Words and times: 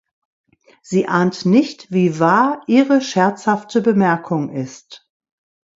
Sie 0.81 1.07
ahnt 1.07 1.45
nicht, 1.45 1.91
wie 1.91 2.17
wahr 2.19 2.63
ihre 2.65 3.01
scherzhafte 3.01 3.81
Bemerkung 3.81 4.49
ist. 4.49 5.07